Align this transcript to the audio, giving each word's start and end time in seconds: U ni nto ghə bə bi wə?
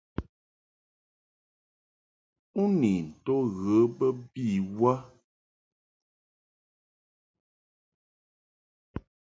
U 2.61 2.63
ni 2.79 2.93
nto 3.11 3.35
ghə 3.57 3.77
bə 3.97 4.07
bi 4.31 4.45
wə? 4.79 4.93